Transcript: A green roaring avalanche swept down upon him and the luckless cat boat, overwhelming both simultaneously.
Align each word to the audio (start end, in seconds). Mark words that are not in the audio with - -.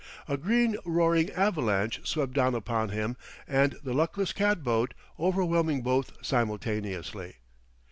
A 0.27 0.35
green 0.35 0.77
roaring 0.83 1.29
avalanche 1.29 2.01
swept 2.07 2.33
down 2.33 2.55
upon 2.55 2.89
him 2.89 3.17
and 3.47 3.73
the 3.83 3.93
luckless 3.93 4.33
cat 4.33 4.63
boat, 4.63 4.95
overwhelming 5.19 5.83
both 5.83 6.13
simultaneously. 6.25 7.35